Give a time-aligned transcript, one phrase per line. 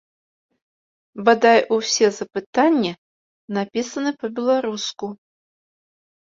[1.27, 2.93] Бадай усе запытанні
[3.59, 5.11] напісаны па-беларуску.